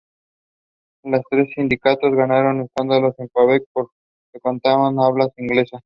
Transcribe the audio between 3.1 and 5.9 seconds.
en Quebec, todos en condados de habla inglesa.